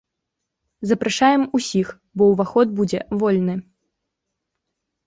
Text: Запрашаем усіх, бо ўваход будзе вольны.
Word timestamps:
Запрашаем 0.91 1.41
усіх, 1.59 1.87
бо 2.17 2.23
ўваход 2.33 2.67
будзе 2.81 2.99
вольны. 3.21 3.55